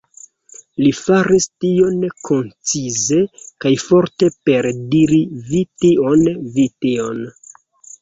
[0.85, 3.21] Li faris tion koncize
[3.67, 6.29] kaj forte per diri "Vi tion,
[6.61, 7.27] vi tion".